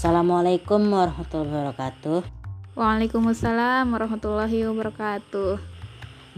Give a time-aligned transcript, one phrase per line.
[0.00, 2.24] Assalamualaikum warahmatullahi wabarakatuh.
[2.72, 5.60] Waalaikumsalam warahmatullahi wabarakatuh.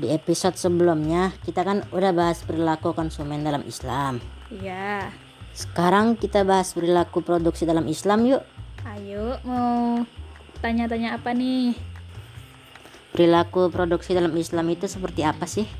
[0.03, 4.19] Di episode sebelumnya kita kan udah bahas perilaku konsumen dalam Islam.
[4.51, 5.15] Iya.
[5.55, 8.43] Sekarang kita bahas perilaku produksi dalam Islam yuk.
[8.83, 10.03] Ayo mau
[10.59, 11.79] tanya-tanya apa nih?
[13.15, 15.71] Perilaku produksi dalam Islam itu seperti apa sih?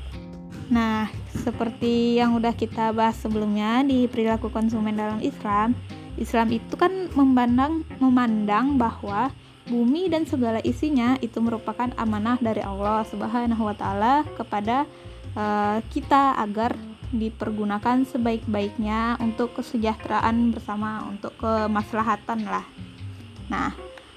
[0.71, 5.75] Nah, seperti yang udah kita bahas sebelumnya di perilaku konsumen dalam Islam,
[6.17, 9.33] Islam itu kan memandang memandang bahwa
[9.65, 14.83] bumi dan segala isinya itu merupakan amanah dari Allah Subhanahu wa taala kepada
[15.33, 16.75] uh, kita agar
[17.13, 22.65] dipergunakan sebaik-baiknya untuk kesejahteraan bersama, untuk kemaslahatan lah.
[23.53, 23.69] Nah,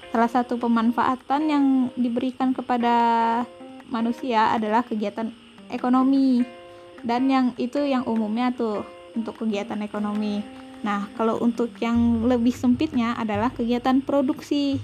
[0.09, 2.95] salah satu pemanfaatan yang diberikan kepada
[3.87, 5.29] manusia adalah kegiatan
[5.69, 6.41] ekonomi
[7.05, 8.81] dan yang itu yang umumnya tuh
[9.13, 10.41] untuk kegiatan ekonomi.
[10.85, 14.77] Nah, kalau untuk yang lebih sempitnya adalah kegiatan produksi.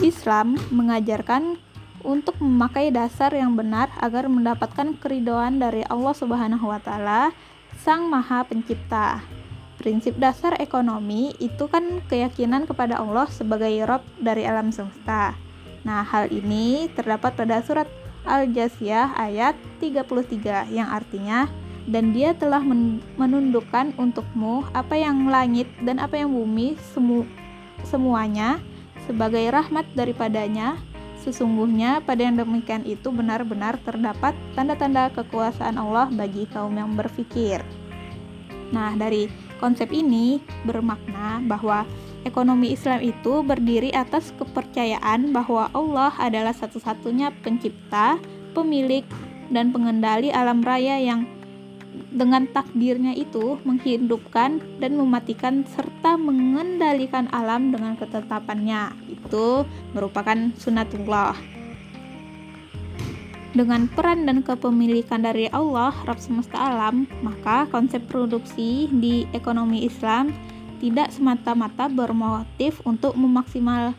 [0.00, 1.60] Islam mengajarkan
[2.02, 7.30] untuk memakai dasar yang benar agar mendapatkan keridoan dari Allah Subhanahu wa taala,
[7.78, 9.22] Sang Maha Pencipta.
[9.78, 15.34] Prinsip dasar ekonomi itu kan keyakinan kepada Allah sebagai Rob dari alam semesta.
[15.82, 17.90] Nah, hal ini terdapat pada surat
[18.22, 21.50] Al-Jasiyah ayat 33 yang artinya
[21.90, 22.62] dan dia telah
[23.18, 27.26] menundukkan untukmu apa yang langit dan apa yang bumi semu
[27.82, 28.62] semuanya
[29.06, 30.78] sebagai rahmat daripadanya.
[31.22, 37.62] Sesungguhnya pada yang demikian itu benar-benar terdapat tanda-tanda kekuasaan Allah bagi kaum yang berfikir.
[38.74, 39.30] Nah dari
[39.62, 41.86] konsep ini bermakna bahwa
[42.26, 48.18] ekonomi Islam itu berdiri atas kepercayaan bahwa Allah adalah satu-satunya pencipta,
[48.50, 49.06] pemilik,
[49.52, 51.28] dan pengendali alam raya yang
[52.12, 58.92] dengan takdirnya itu menghidupkan dan mematikan serta mengendalikan alam dengan ketetapannya.
[59.08, 59.64] Itu
[59.96, 61.34] merupakan sunatullah.
[63.52, 70.32] Dengan peran dan kepemilikan dari Allah, Rabb semesta alam, maka konsep produksi di ekonomi Islam
[70.80, 73.92] tidak semata-mata bermotif untuk memaksimal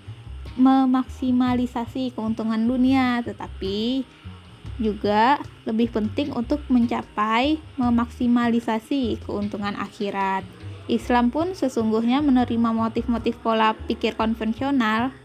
[0.54, 4.06] memaksimalisasi keuntungan dunia, tetapi
[4.82, 5.38] juga
[5.70, 10.46] lebih penting untuk mencapai memaksimalisasi keuntungan akhirat.
[10.92, 15.16] Islam pun sesungguhnya menerima motif-motif pola pikir konvensional.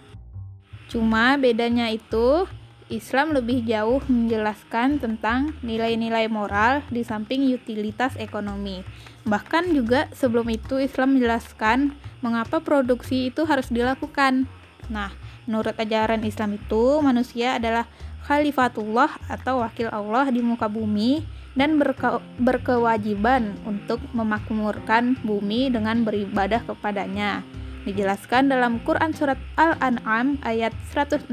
[0.87, 2.47] Cuma bedanya itu
[2.89, 8.81] Islam lebih jauh menjelaskan tentang nilai-nilai moral di samping utilitas ekonomi.
[9.29, 11.93] Bahkan juga sebelum itu Islam menjelaskan
[12.25, 14.49] mengapa produksi itu harus dilakukan.
[14.89, 15.13] Nah,
[15.45, 17.85] menurut ajaran Islam itu manusia adalah
[18.29, 21.25] khalifatullah atau wakil Allah di muka bumi
[21.57, 27.41] dan berke berkewajiban untuk memakmurkan bumi dengan beribadah kepadanya.
[27.89, 31.33] Dijelaskan dalam Quran Surat Al-An'am ayat 165,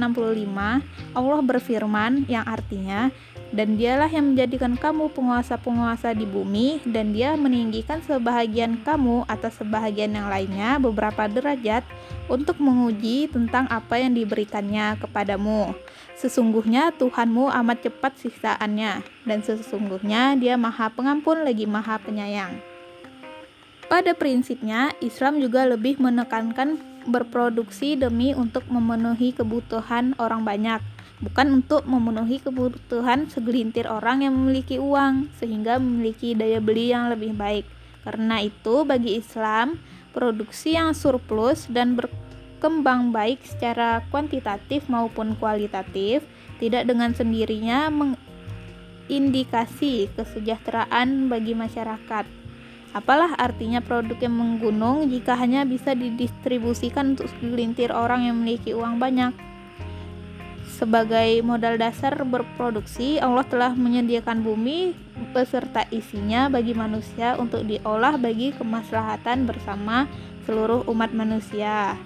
[1.11, 3.11] Allah berfirman yang artinya,
[3.51, 10.16] dan dialah yang menjadikan kamu penguasa-penguasa di bumi, dan dia meninggikan sebahagian kamu atas sebahagian
[10.16, 11.84] yang lainnya beberapa derajat
[12.31, 15.75] untuk menguji tentang apa yang diberikannya kepadamu.
[16.16, 22.56] Sesungguhnya Tuhanmu amat cepat siksaannya, dan sesungguhnya dia maha pengampun lagi maha penyayang.
[23.86, 30.81] Pada prinsipnya, Islam juga lebih menekankan berproduksi demi untuk memenuhi kebutuhan orang banyak,
[31.22, 37.38] bukan untuk memenuhi kebutuhan segelintir orang yang memiliki uang sehingga memiliki daya beli yang lebih
[37.38, 37.68] baik.
[38.02, 39.78] Karena itu, bagi Islam,
[40.16, 41.94] produksi yang surplus dan
[42.66, 46.26] berkembang baik secara kuantitatif maupun kualitatif
[46.58, 47.94] tidak dengan sendirinya
[49.06, 52.26] mengindikasi kesejahteraan bagi masyarakat
[52.90, 58.97] Apalah artinya produk yang menggunung jika hanya bisa didistribusikan untuk segelintir orang yang memiliki uang
[58.97, 59.30] banyak?
[60.66, 64.96] Sebagai modal dasar berproduksi, Allah telah menyediakan bumi
[65.36, 70.08] beserta isinya bagi manusia untuk diolah bagi kemaslahatan bersama
[70.47, 72.00] seluruh umat manusia.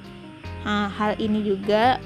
[0.66, 1.98] Nah, hal ini juga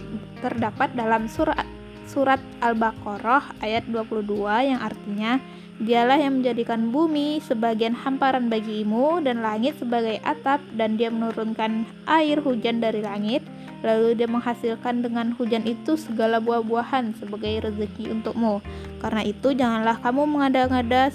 [0.41, 1.65] terdapat dalam surat
[2.03, 4.27] surat Al-Baqarah ayat 22
[4.69, 5.39] yang artinya
[5.81, 12.37] Dialah yang menjadikan bumi sebagian hamparan bagimu dan langit sebagai atap dan dia menurunkan air
[12.45, 13.41] hujan dari langit
[13.81, 18.63] lalu dia menghasilkan dengan hujan itu segala buah-buahan sebagai rezeki untukmu.
[19.03, 21.11] Karena itu janganlah kamu mengada-ngada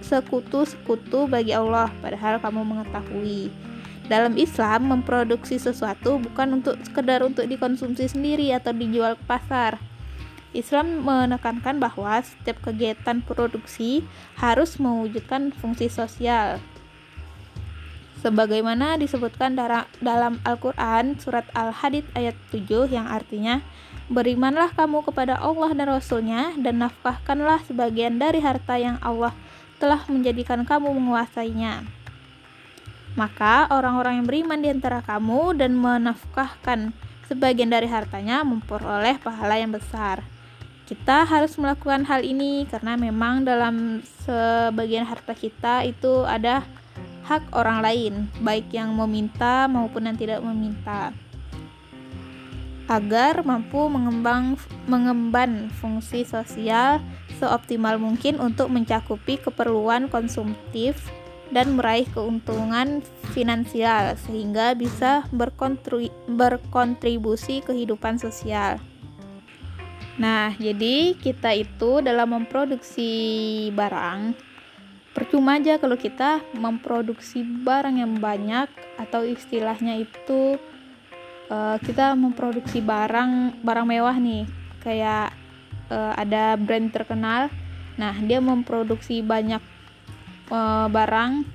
[0.00, 3.67] sekutu-sekutu bagi Allah padahal kamu mengetahui.
[4.08, 9.76] Dalam Islam, memproduksi sesuatu bukan untuk sekedar untuk dikonsumsi sendiri atau dijual ke pasar,
[10.56, 14.00] Islam menekankan bahwa setiap kegiatan produksi
[14.40, 16.56] harus mewujudkan fungsi sosial.
[18.18, 19.54] sebagaimana disebutkan
[20.02, 23.62] dalam Al-Qur'an surat Al-Hadid ayat 7 yang artinya
[24.08, 29.36] Berimanlah kamu kepada Allah dan Rasulnya dan nafkahkanlah sebagian dari harta yang Allah
[29.76, 31.84] telah menjadikan kamu menguasainya.
[33.18, 36.94] Maka orang-orang yang beriman di antara kamu dan menafkahkan
[37.26, 40.22] sebagian dari hartanya memperoleh pahala yang besar.
[40.86, 46.62] Kita harus melakukan hal ini karena memang dalam sebagian harta kita itu ada
[47.26, 51.10] hak orang lain, baik yang meminta maupun yang tidak meminta.
[52.88, 54.56] Agar mampu mengembang
[54.88, 57.04] mengemban fungsi sosial
[57.36, 60.96] seoptimal mungkin untuk mencakupi keperluan konsumtif
[61.48, 63.00] dan meraih keuntungan
[63.32, 68.76] finansial sehingga bisa berkontribusi kehidupan sosial.
[70.18, 74.48] Nah, jadi kita itu dalam memproduksi barang
[75.18, 78.70] percuma aja kalau kita memproduksi barang yang banyak
[79.02, 80.54] atau istilahnya itu
[81.50, 84.46] uh, kita memproduksi barang barang mewah nih
[84.78, 85.34] kayak
[85.90, 87.50] uh, ada brand terkenal
[87.98, 89.58] nah dia memproduksi banyak
[90.48, 91.46] uh, barang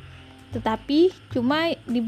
[0.53, 2.01] tetapi cuma di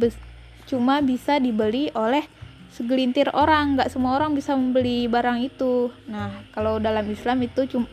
[0.70, 2.26] cuma bisa dibeli oleh
[2.70, 3.76] segelintir orang.
[3.76, 5.90] Nggak semua orang bisa membeli barang itu.
[6.06, 7.90] Nah kalau dalam Islam itu cuma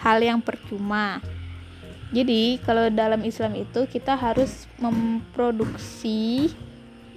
[0.00, 1.20] hal yang percuma.
[2.12, 6.52] Jadi kalau dalam Islam itu kita harus memproduksi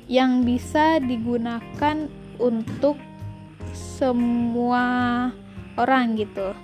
[0.08, 2.08] yang bisa digunakan
[2.40, 2.96] untuk
[3.76, 4.84] semua
[5.76, 6.56] orang gitu.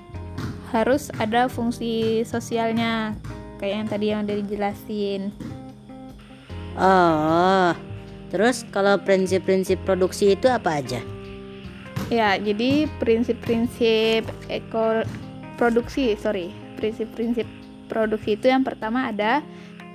[0.71, 3.19] Harus ada fungsi sosialnya
[3.62, 5.22] kayak yang tadi yang udah dijelasin
[6.75, 7.72] oh
[8.31, 11.04] Terus kalau prinsip-prinsip produksi itu apa aja?
[12.08, 15.04] Ya, jadi prinsip-prinsip ekol
[15.60, 17.44] produksi, sorry, prinsip-prinsip
[17.92, 19.44] produksi itu yang pertama ada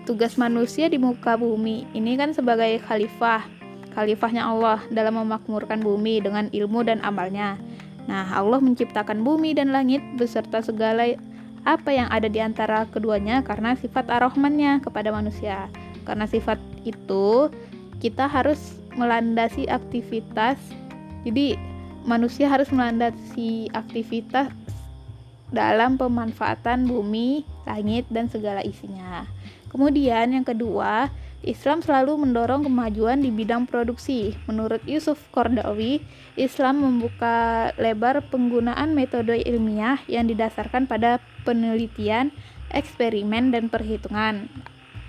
[0.05, 1.89] tugas manusia di muka bumi.
[1.97, 3.49] Ini kan sebagai khalifah,
[3.97, 7.57] khalifahnya Allah dalam memakmurkan bumi dengan ilmu dan amalnya.
[8.07, 11.17] Nah, Allah menciptakan bumi dan langit beserta segala
[11.67, 15.67] apa yang ada di antara keduanya karena sifat ar-Rahmannya kepada manusia.
[16.07, 17.51] Karena sifat itu
[17.99, 20.57] kita harus melandasi aktivitas
[21.27, 21.59] jadi
[22.07, 24.55] manusia harus melandasi aktivitas
[25.51, 29.27] dalam pemanfaatan bumi, langit, dan segala isinya.
[29.67, 31.11] Kemudian yang kedua,
[31.45, 34.33] Islam selalu mendorong kemajuan di bidang produksi.
[34.49, 36.01] Menurut Yusuf Kordawi,
[36.39, 42.33] Islam membuka lebar penggunaan metode ilmiah yang didasarkan pada penelitian,
[42.73, 44.49] eksperimen, dan perhitungan.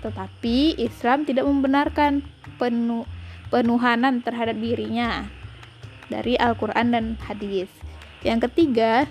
[0.04, 2.22] Tetapi Islam tidak membenarkan
[2.60, 3.08] penuh,
[3.48, 5.26] penuhanan terhadap dirinya
[6.12, 7.72] dari Al-Quran dan hadis.
[8.20, 9.06] Yang ketiga,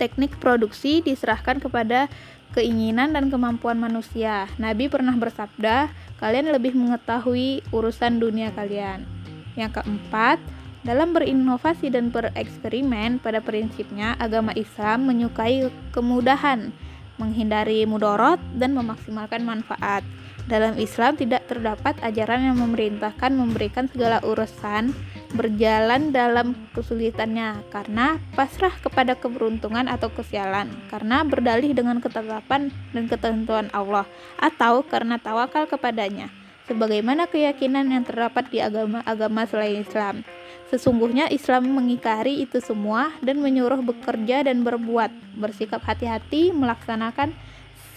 [0.00, 2.08] teknik produksi diserahkan kepada
[2.54, 4.50] keinginan dan kemampuan manusia.
[4.58, 9.06] Nabi pernah bersabda, kalian lebih mengetahui urusan dunia kalian.
[9.54, 10.38] Yang keempat,
[10.80, 16.72] dalam berinovasi dan bereksperimen, pada prinsipnya agama Islam menyukai kemudahan,
[17.20, 20.00] menghindari mudorot, dan memaksimalkan manfaat.
[20.48, 24.90] Dalam Islam tidak terdapat ajaran yang memerintahkan memberikan segala urusan
[25.30, 33.70] berjalan dalam kesulitannya karena pasrah kepada keberuntungan atau kesialan karena berdalih dengan ketetapan dan ketentuan
[33.70, 34.10] Allah
[34.42, 36.34] atau karena tawakal kepadanya
[36.66, 40.22] sebagaimana keyakinan yang terdapat di agama-agama selain Islam.
[40.70, 47.34] Sesungguhnya Islam mengikari itu semua dan menyuruh bekerja dan berbuat, bersikap hati-hati, melaksanakan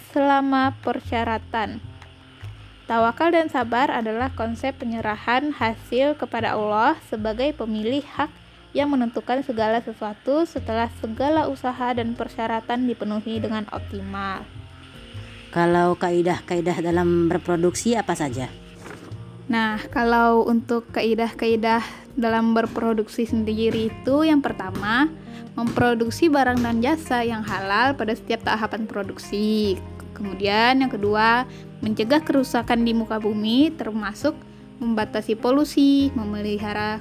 [0.09, 1.92] selama persyaratan
[2.83, 8.27] Tawakal dan sabar adalah konsep penyerahan hasil kepada Allah sebagai pemilih hak
[8.75, 14.43] yang menentukan segala sesuatu setelah segala usaha dan persyaratan dipenuhi dengan optimal.
[15.53, 18.49] Kalau kaidah-kaidah dalam berproduksi apa saja?
[19.47, 21.85] Nah, kalau untuk kaidah-kaidah
[22.19, 25.07] dalam berproduksi sendiri itu yang pertama,
[25.53, 29.77] memproduksi barang dan jasa yang halal pada setiap tahapan produksi.
[30.13, 31.43] Kemudian yang kedua,
[31.83, 34.37] mencegah kerusakan di muka bumi termasuk
[34.81, 36.99] membatasi polusi, memelihara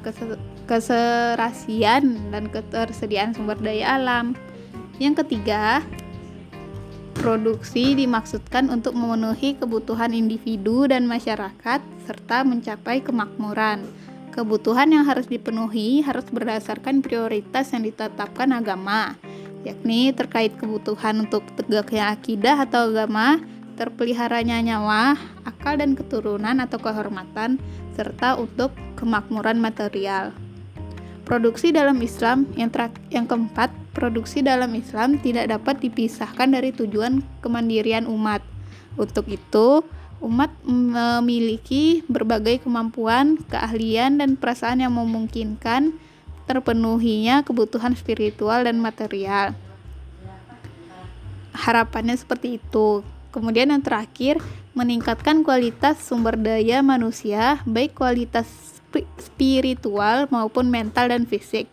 [0.66, 4.36] keserasian dan ketersediaan sumber daya alam.
[5.00, 5.82] Yang ketiga,
[7.16, 13.86] produksi dimaksudkan untuk memenuhi kebutuhan individu dan masyarakat serta mencapai kemakmuran.
[14.32, 19.20] Kebutuhan yang harus dipenuhi harus berdasarkan prioritas yang ditetapkan agama
[19.62, 23.38] yakni terkait kebutuhan untuk tegaknya akidah atau agama,
[23.78, 25.16] terpeliharanya nyawa,
[25.46, 27.58] akal dan keturunan atau kehormatan,
[27.94, 30.34] serta untuk kemakmuran material.
[31.22, 32.68] Produksi dalam Islam yang
[33.08, 38.42] yang keempat, produksi dalam Islam tidak dapat dipisahkan dari tujuan kemandirian umat.
[38.98, 39.86] Untuk itu,
[40.20, 45.96] umat memiliki berbagai kemampuan, keahlian, dan perasaan yang memungkinkan
[46.48, 49.54] terpenuhinya kebutuhan spiritual dan material.
[51.52, 53.04] Harapannya seperti itu.
[53.32, 54.40] Kemudian yang terakhir,
[54.72, 58.48] meningkatkan kualitas sumber daya manusia, baik kualitas
[59.20, 61.68] spiritual maupun mental dan fisik.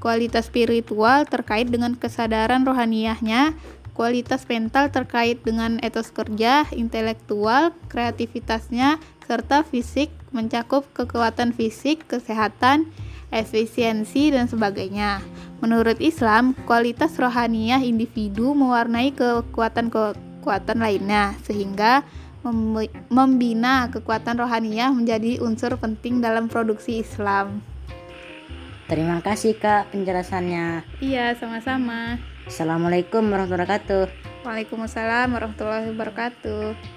[0.00, 3.56] Kualitas spiritual terkait dengan kesadaran rohaniahnya,
[3.96, 12.92] kualitas mental terkait dengan etos kerja, intelektual, kreativitasnya, serta fisik mencakup kekuatan fisik, kesehatan,
[13.32, 15.24] efisiensi, dan sebagainya.
[15.64, 22.04] Menurut Islam, kualitas rohaniah individu mewarnai kekuatan-kekuatan kekuatan lainnya sehingga
[23.08, 27.64] membina kekuatan rohaniah menjadi unsur penting dalam produksi Islam.
[28.84, 30.84] Terima kasih Kak penjelasannya.
[31.00, 32.20] Iya, sama-sama.
[32.44, 34.04] Assalamualaikum warahmatullahi wabarakatuh.
[34.44, 36.93] Waalaikumsalam warahmatullahi wabarakatuh.